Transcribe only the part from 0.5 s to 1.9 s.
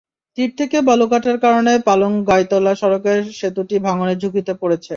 থেকে বালু কাটার কারণে